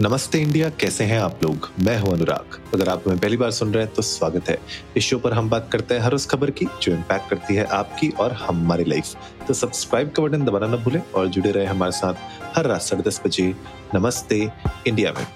[0.00, 1.68] नमस्ते इंडिया कैसे हैं आप लोग?
[1.80, 4.58] मैं हूँ अनुराग। अगर आप हमें पहली बार सुन रहे हैं तो स्वागत है।
[4.96, 7.64] इस शो पर हम बात करते हैं हर उस खबर की जो इम्पैक्ट करती है
[7.64, 9.14] आपकी और हमारी लाइफ
[9.48, 12.14] तो सब्सक्राइब का बटन दबाना ना भूलें और जुड़े रहे हमारे साथ
[12.56, 13.54] हर रात साढ़े दस बजे
[13.94, 14.50] नमस्ते
[14.86, 15.26] इंडिया में।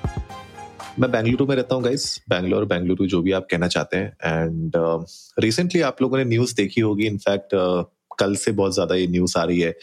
[0.98, 4.72] मैं बेंगलुरु में रहता हूँ गाइस बैंगलोर बेंगलुरु जो भी आप कहना चाहते हैं। एंड
[5.38, 7.84] रिसेंटली uh, आप लोगों ने न्यूज़ देखी होगी। इनफैक्ट uh,
[8.18, 9.74] कल से बहुत ज़्यादा ये न्यूज़ आ रही है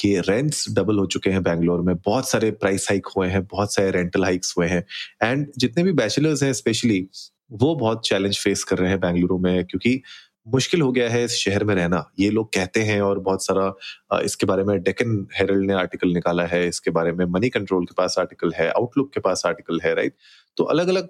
[0.00, 3.74] कि रेंट्स डबल हो चुके हैं बैंगलोर में, बहुत सारे प्राइस हाइक हुए हैं, बहुत
[3.74, 4.84] सारे रेंटल हाइक्स हुए हैं
[5.22, 7.06] एंड जितने भी बैचलर्स हैं स्पेशली
[7.52, 10.00] वो बहुत चैलेंज फेस कर रहे हैं बेंगलुरु में, क्योंकि
[10.48, 14.20] मुश्किल हो गया है इस शहर में रहना। ये लोग कहते हैं और बहुत सारा
[14.20, 17.94] इसके बारे में डेकन हेरल्ड ने आर्टिकल निकाला है, इसके बारे में मनी कंट्रोल के
[17.98, 20.14] पास आर्टिकल है आउटलुक के पास आर्टिकल है राइट
[20.56, 21.08] तो अलग अलग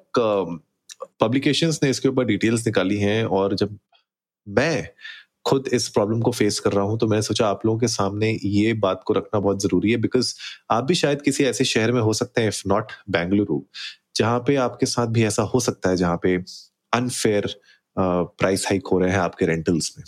[1.21, 3.79] पब्लिकेशंस ने इसके ऊपर डिटेल्स निकाली हैं और जब
[4.47, 4.89] मैं
[5.47, 8.31] खुद इस प्रॉब्लम को फेस कर रहा हूँ तो मैंने सोचा आप लोगों के सामने
[8.45, 10.35] ये बात को रखना बहुत ज़रूरी है बिकॉज़
[10.71, 13.61] आप भी शायद किसी ऐसे शहर में हो सकते हैं इफ़ नॉट बेंगलुरु
[14.17, 16.37] जहाँ पे आपके साथ भी ऐसा हो सकता है, जहाँ पे
[16.93, 17.55] अनफेयर
[17.97, 20.05] प्राइस हाइक हो रहे हैं आपके रेंटल्स में।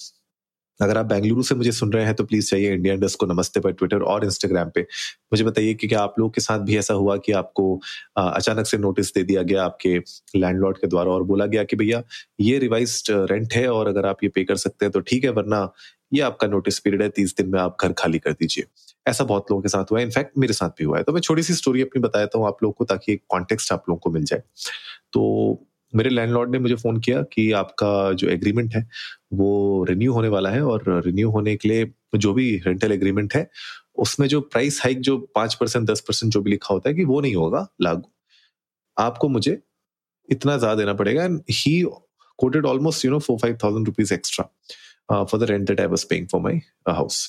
[0.80, 3.61] अगर आप बेंगलुरु से मुझे सुन रहे हैं तो प्लीज़ चाहिए इंडिया इंडस्ट को नमस्ते
[3.61, 6.94] पर ट्विटर और इंस्टाग्राम पे। मुझे बताइए कि क्या आप लोगों के साथ भी ऐसा
[6.94, 7.75] हुआ कि आपको
[8.17, 9.97] अचानक से नोटिस दे दिया गया आपके
[10.36, 12.02] लैंडलॉर्ड के द्वारा और बोला गया कि भैया,
[12.41, 15.30] ये रिवाइज रेंट है और अगर आप ये पे कर सकते हैं तो ठीक है,
[15.30, 15.69] वरना
[16.12, 18.64] ये आपका नोटिस पीरियड है, तीस दिन में आप घर खाली कर दीजिए।
[19.06, 21.20] ऐसा बहुत लोगों के साथ हुआ है। इनफैक्ट मेरे साथ भी हुआ है। तो मैं
[21.20, 24.11] छोटी सी स्टोरी अपनी बताता हूँ आप लोगों को ताकि एक कॉन्टेक्स्ट आप लोगों को
[24.11, 24.42] मिल जाए।
[25.12, 28.86] तो मेरे लैंडलॉर्ड ने मुझे फ़ोन किया कि आपका जो एग्रीमेंट है,
[29.32, 33.48] वो रिन्यू होने वाला है और रिन्यू होने के लिए जो भी रेंटल एग्रीमेंट है,
[33.96, 37.04] उसमें जो प्राइस हाइक जो पाँच परसेंट, दस परसेंट जो भी लिखा होता है कि
[37.04, 38.10] वो नहीं होगा, लागू।
[38.96, 39.58] आपको मुझे
[40.28, 41.80] इतना ज़्यादा देना पड़ेगा and he
[42.38, 46.04] quoted almost you know four five thousand rupees extra for the rent that I was
[46.04, 47.26] paying for my house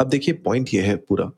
[0.00, 1.30] अब देखिए पॉइंट ये है पूरा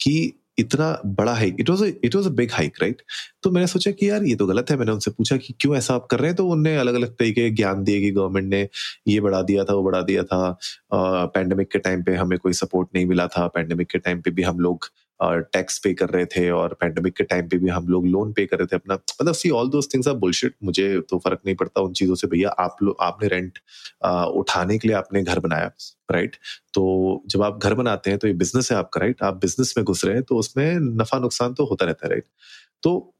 [0.00, 0.12] कि
[0.58, 3.02] इतना बड़ा hike it was it was a big hike right
[3.42, 5.94] तो मैंने सोचा कि यार ये तो गलत है, मैंने उनसे पूछा कि क्यों ऐसा
[5.94, 6.36] आप कर रहे हैं?
[6.36, 8.68] तो उनने अलग अलग तरीके ज्ञान दिए कि गवर्नमेंट ने
[9.08, 10.58] ये बढ़ा दिया था, वो बढ़ा दिया था।
[10.94, 14.42] पैंडेमिक के टाइम पे हमें कोई सपोर्ट नहीं मिला था पैंडेमिक के टाइम पे भी
[14.42, 14.86] हम लोग
[15.22, 18.44] टैक्स पे कर रहे थे और पैंडमिक के टाइम पे भी हम लोग लोन पे
[18.46, 21.54] कर रहे थे अपना। मतलब see all those things are bullshit मुझे तो फ़र्क नहीं
[21.56, 23.58] पड़ता उन चीज़ों से। भैया, आप लोग आपने रेंट
[24.34, 25.70] उठाने के लिए आपने घर बनाया
[26.12, 26.36] राइट
[26.74, 29.84] तो जब आप घर बनाते हैं तो ये बिज़नेस है आपका राइट आप बिज़नेस में
[29.84, 32.24] घुस रहे हैं तो उसमें नफा नुकसान तो होता रहता है राइट
[32.82, 33.14] तो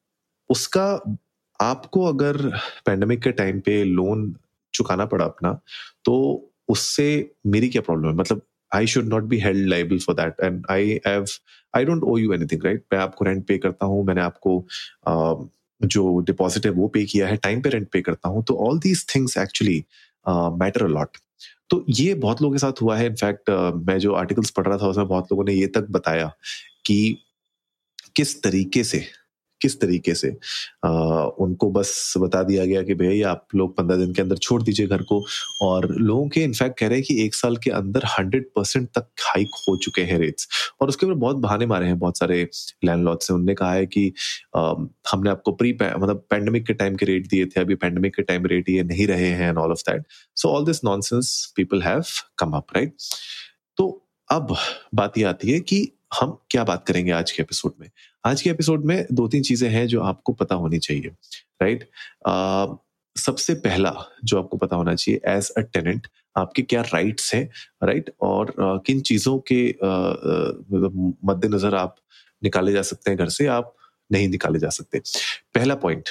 [0.50, 0.86] उसका,
[1.60, 2.36] आपको अगर
[2.86, 4.34] पैंडमिक के टाइम पे लोन
[4.74, 5.52] चुकाना पड़ा अपना
[6.04, 6.14] तो
[6.68, 7.08] उससे
[7.46, 8.14] मेरी क्या प्रॉब्लम है?
[8.14, 11.24] मतलब I should not be held liable for that and I have
[11.76, 14.64] I don't owe you anything right मैं आपको रेंट पे करता हूँ मैंने आपको
[15.80, 18.78] जो डिपॉजिट है वो पे किया है टाइम पे रेंट पे करता हूँ। तो all
[18.78, 19.84] these things actually
[20.58, 21.16] matter a lot
[21.70, 24.78] तो ये बहुत लोगों के साथ हुआ है। इनफैक्ट uh, मैं जो आर्टिकल्स पढ़ रहा
[24.78, 26.26] था उसमें बहुत लोगों ने ये तक बताया
[26.86, 27.18] कि
[28.16, 29.04] किस तरीके से
[29.62, 30.28] किस तरीके से?
[30.84, 30.90] आ,
[31.38, 34.86] उनको बस बता दिया गया कि भैया आप लोग पंद्रह दिन के अंदर छोड़ दीजिए
[34.86, 35.22] घर को।
[35.62, 39.08] और लोगों के इनफैक्ट कह रहे हैं कि एक साल के अंदर हंड्रेड परसेंट तक
[39.22, 40.48] हाइक हो चुके हैं रेट्स
[40.80, 42.42] और उसके ऊपर बहुत बहाने मारे हैं बहुत सारे
[42.84, 44.12] लैंडलॉर्ड से। उनने कहा है कि
[44.56, 44.74] आ,
[45.12, 48.46] हमने आपको प्री मतलब पैंडमिक के टाइम के रेट दिए थे अभी पैंडमिक के टाइम
[48.46, 50.04] रेट ये नहीं रहे हैं and all of that
[50.36, 52.02] so all this nonsense people have
[52.38, 52.94] come up right
[53.76, 53.88] तो
[54.30, 54.56] अब
[54.94, 55.80] बात ये आती है कि
[56.14, 57.90] हम क्या बात करेंगे आज के एपिसोड में?
[58.24, 61.10] आज के एपिसोड में दो तीन चीज़ें हैं जो आपको पता होनी चाहिए
[61.62, 61.90] राइट
[63.18, 63.94] सबसे पहला
[64.24, 66.06] जो आपको पता होना चाहिए एज अ टेनेंट
[66.36, 67.50] आपके क्या राइट्स हैं
[67.84, 69.76] राइट और uh, किन चीज़ों के
[70.72, 71.96] मतलब मद्देनजर आप
[72.42, 73.76] निकाले जा सकते हैं घर से आप
[74.12, 74.98] नहीं निकाले जा सकते।
[75.54, 76.08] पहला पॉइंट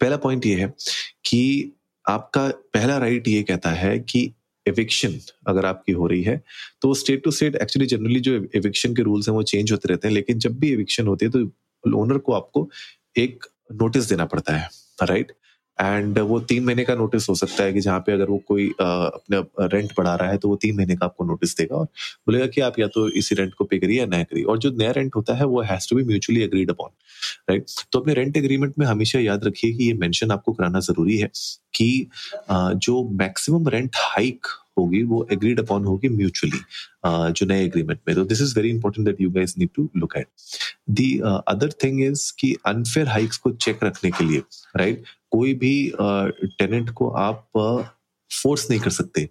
[0.00, 0.74] पहला पॉइंट ये है
[1.24, 1.72] कि
[2.08, 4.34] आपका पहला राइट ये कहता है कि
[4.70, 6.40] एविक्शन अगर आपकी हो रही है
[6.82, 10.08] तो state to state actually generally जो एविक्शन के रूल्स हैं वो चेंज होते रहते
[10.08, 12.68] हैं, लेकिन जब भी एविक्शन होती है तो ओनर को आपको
[13.18, 13.44] एक
[13.74, 14.68] नोटिस देना पड़ता है
[15.02, 15.32] राइट
[15.78, 18.68] एंड वो तीन महीने का नोटिस हो सकता है कि जहाँ पे अगर वो कोई
[18.80, 19.38] अपने
[19.68, 21.84] रेंट बढ़ा रहा है तो वो तीन महीने का आपको नोटिस देगा और
[22.26, 24.70] बोलेगा कि आप या तो इसी रेंट को पे करिए या नया करिए। और जो
[24.72, 26.90] नया रेंट होता है, वो has to be mutually agreed upon
[27.50, 31.16] right तो अपने रेंट एग्रीमेंट में हमेशा याद रखिए कि ये मेंशन आपको कराना ज़रूरी
[31.18, 31.30] है।
[31.74, 32.06] कि
[32.54, 34.46] जो मैक्सिमम रेंट हाइक
[34.78, 36.60] होगी वो एग्रीड अपॉन होगी म्यूचुअली
[37.06, 40.16] जो नए एग्रीमेंट में। तो this is very important that you guys need to look
[40.16, 40.26] at
[40.90, 41.18] the
[41.48, 44.42] other thing is कि अनफेयर हाइक्स को चेक रखने के लिए
[44.76, 45.08] राइट right?
[45.30, 45.92] कोई भी
[46.58, 47.46] टेनेंट uh, को आप
[48.30, 49.28] फोर्स uh, नहीं कर सकते।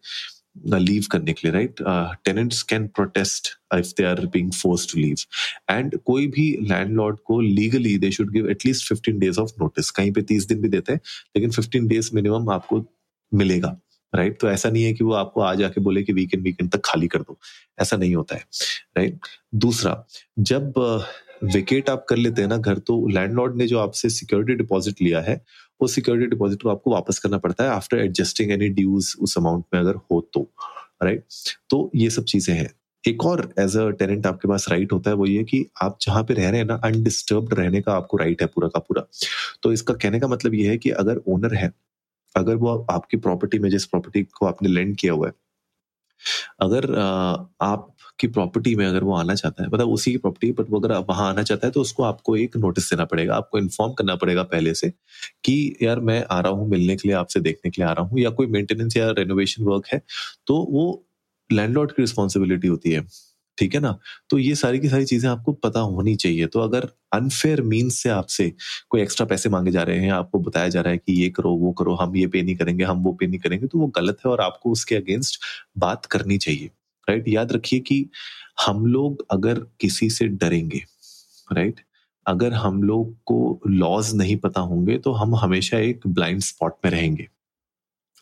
[0.57, 1.75] लीव करने के लिए right
[2.25, 5.15] tenants can protest if they are being force to leave
[5.69, 10.11] and कोई भी लैंडलॉर्ड को legally they should give at least fifteen days of notice कहीं
[10.11, 10.99] पे तीस दिन भी देते हैं,
[11.37, 12.85] लेकिन फिफ्टीन डेज़ मिनिमम आपको
[13.33, 13.79] मिलेगा
[14.15, 14.41] राइट right?
[14.41, 17.07] तो ऐसा नहीं है कि वो आपको आ जाके बोले कि वीकेंड वीकेंड तक खाली
[17.07, 17.39] कर दो
[17.81, 18.45] ऐसा नहीं होता है
[18.97, 19.27] राइट right?
[19.55, 20.05] दूसरा,
[20.39, 20.73] जब
[21.43, 25.21] वेकेट आप कर लेते हैं ना घर तो लैंडलॉर्ड ने जो आपसे सिक्योरिटी डिपॉजिट लिया
[25.21, 25.45] है
[25.81, 29.63] वो सिक्योरिटी डिपॉजिट को आपको वापस करना पड़ता है आफ्टर एडजस्टिंग एनी ड्यूज उस अमाउंट
[29.73, 30.41] में अगर हो तो
[31.03, 31.23] राइट
[31.69, 32.69] तो ये सब चीज़ें हैं।
[33.03, 36.23] एक और एज अ टेनेंट आपके पास राइट होता है वो ये कि आप जहाँ
[36.23, 39.03] पे रह रहे हैं ना अनडिस्टर्ब रहने का आपको राइट है पूरा का पूरा।
[39.63, 41.71] तो इसका कहने का मतलब ये है कि अगर ओनर है,
[42.35, 45.33] अगर वो आपकी प्रॉपर्टी में जिस प्रॉपर्टी को आपने लेंड किया हुआ है,
[46.61, 46.87] अगर
[48.19, 50.93] आपकी प्रॉपर्टी में अगर वो आना चाहता है मतलब उसी की प्रॉपर्टी बट वो अगर
[51.09, 54.43] वहाँ आना चाहता है तो उसको आपको एक नोटिस देना पड़ेगा। आपको इन्फॉर्म करना पड़ेगा
[54.45, 54.89] पहले से
[55.45, 58.05] कि यार मैं आ रहा हूँ, मिलने के लिए, आपसे देखने के लिए आ रहा
[58.05, 60.01] हूँ, या कोई मेंटेनेंस या रेनोवेशन वर्क है
[60.47, 60.85] तो वो
[61.49, 63.05] लैंडलॉर्ड की रिस्पॉन्सिबिलिटी होती है।
[63.57, 63.97] ठीक है ना?
[64.29, 68.09] तो ये सारी की सारी चीज़ें आपको पता होनी चाहिए। तो अगर अनफेयर मीन्स से
[68.09, 68.51] आपसे
[68.89, 71.51] कोई एक्स्ट्रा पैसे मांगे जा रहे हैं, आपको बताया जा रहा है कि ये करो,
[71.55, 74.17] वो करो, हम ये पे नहीं करेंगे, हम वो पे नहीं करेंगे तो वो गलत
[74.25, 75.39] है और आपको उसके अगेंस्ट
[75.77, 76.69] बात करनी चाहिए।
[77.09, 78.05] राइट याद रखिए कि
[78.67, 80.83] हम लोग अगर किसी से डरेंगे
[81.51, 81.81] राइट
[82.25, 86.91] अगर हम लोग को लॉज नहीं पता होंगे तो हम हमेशा एक ब्लाइंड स्पॉट में
[86.91, 87.27] रहेंगे।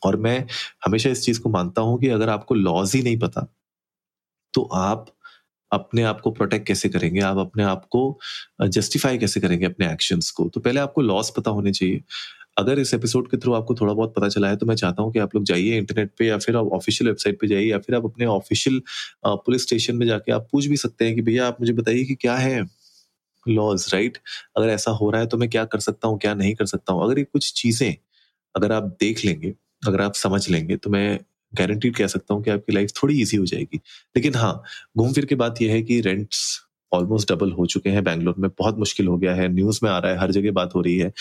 [0.01, 0.39] और मैं
[0.85, 3.47] हमेशा इस चीज़ को मानता हूँ कि अगर आपको लॉज ही नहीं पता
[4.53, 5.05] तो आप
[5.71, 7.19] अपने आप को प्रोटेक्ट कैसे करेंगे?
[7.21, 8.19] आप अपने आप को
[8.67, 10.47] जस्टिफाई कैसे करेंगे अपने एक्शंस को?
[10.49, 12.03] तो पहले आपको लॉस पता होने चाहिए।
[12.57, 15.11] अगर इस एपिसोड के थ्रू आपको थोड़ा बहुत पता चला है तो मैं चाहता हूँ
[15.13, 17.95] कि आप लोग जाइए इंटरनेट पे या फिर आप ऑफिशियल वेबसाइट पे जाइए या फिर
[17.95, 18.81] आप अपने ऑफिशियल
[19.27, 22.15] पुलिस स्टेशन में जाके आप पूछ भी सकते हैं कि भैया आप मुझे बताइए कि
[22.15, 22.63] क्या है?
[23.45, 24.17] लॉज राइट
[24.57, 26.93] अगर ऐसा हो रहा है तो मैं क्या कर सकता हूँ, क्या नहीं कर सकता
[26.93, 27.03] हूँ?
[27.03, 27.95] अगर ये कुछ चीज़ें,
[28.55, 29.53] अगर आप देख लेंगे,
[29.87, 31.19] अगर आप समझ लेंगे तो मैं
[31.53, 33.77] गारंटीड कह सकता हूँ कि आपकी लाइफ थोड़ी इजी हो जाएगी।
[34.15, 34.61] लेकिन हाँ
[34.97, 36.59] घूम फिर के बात यह है कि रेंट्स
[36.91, 39.97] ऑलमोस्ट डबल हो चुके हैं बैंगलोर में। बहुत मुश्किल हो गया है। न्यूज़ में आ
[39.99, 41.11] रहा है, हर जगह बात हो रही है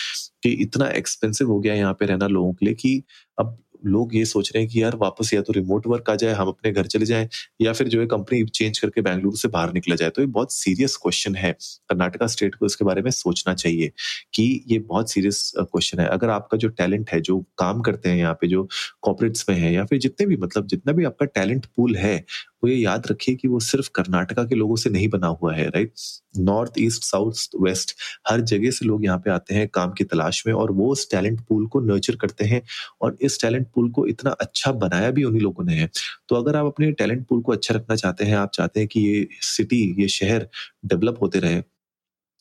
[0.42, 3.02] कि इतना एक्सपेंसिव हो गया है यहाँ पे रहना लोगों के लिए कि
[3.38, 6.32] अब लोग ये सोच रहे हैं कि यार वापस या तो रिमोट वर्क आ जाए,
[6.32, 7.28] हम अपने घर चले जाएँ
[7.62, 10.52] या फिर जो है कंपनी चेंज करके बैंगलुरु से बाहर निकला जाए। तो ये बहुत
[10.52, 11.52] सीरियस क्वेश्चन है।
[11.90, 13.92] कर्नाटका स्टेट को इसके बारे में सोचना चाहिए
[14.34, 18.16] कि ये बहुत सीरियस क्वेश्चन है। अगर आपका जो टैलेंट है, जो काम करते हैं
[18.16, 18.66] यहाँ पे, जो
[19.02, 22.24] कॉपरेट्स में है या फिर जितने भी मतलब जितना भी आपका टैलेंट पूल है
[22.62, 25.68] वो ये याद रखिए कि वो सिर्फ़ कर्नाटका के लोगों से नहीं बना हुआ है
[25.68, 25.92] right
[26.40, 27.94] north east south west
[28.28, 31.10] हर जगह से लोग यहाँ पे आते हैं काम की तलाश में और वो उस
[31.10, 32.62] टैलेंट पूल को नर्चर करते हैं
[33.02, 35.90] और इस टैलेंट पूल को इतना अच्छा बनाया भी उन्हीं लोगों ने है।
[36.28, 39.00] तो अगर आप अपने टैलेंट पूल को अच्छा रखना चाहते हैं, आप चाहते हैं कि
[39.02, 40.48] ये सिटी ये शहर
[40.86, 41.60] डेवलप होते रहे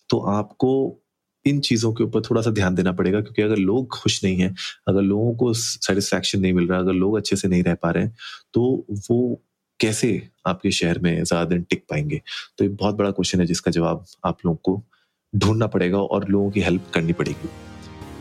[0.10, 0.72] तो आपको
[1.46, 4.54] इन चीज़ों के ऊपर थोड़ा सा ध्यान देना पड़ेगा क्योंकि अगर लोग खुश नहीं है,
[4.90, 8.04] अगर लोगों को सेटिस्फेक्शन नहीं मिल रहा, अगर लोग अच्छे से नहीं रह पा रहे
[8.04, 8.16] हैं
[8.54, 9.42] तो वो
[9.80, 12.22] कैसे आपके शहर में ज़्यादा दिन टिक पाएँगे?
[12.58, 14.82] तो ये बहुत बड़ा क्वेश्चन है जिसका जवाब आप लोगों को
[15.34, 17.50] ढूंढना पड़ेगा और लोगों की हेल्प करनी पड़ेगी।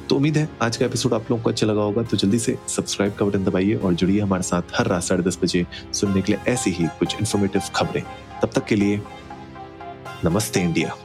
[0.09, 2.56] तो उम्मीद है आज का एपिसोड आप लोगों को अच्छा लगा होगा तो जल्दी से
[2.69, 6.33] सब्सक्राइब का बटन दबाइए और जुड़िए हमारे साथ हर रात साढ़े दस बजे सुनने के
[6.33, 8.03] लिए ऐसी ही कुछ इन्फॉर्मेटिव खबरें।
[8.43, 9.01] तब तक के लिए
[10.25, 10.97] नमस्ते इंडिया।